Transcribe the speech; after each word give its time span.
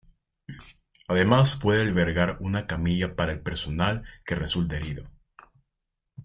Además, 1.09 1.57
puede 1.61 1.81
albergar 1.83 2.37
una 2.39 2.65
camilla 2.65 3.15
para 3.15 3.33
el 3.33 3.39
personal 3.41 4.01
que 4.25 4.33
resulte 4.33 4.77
herido. 4.77 5.07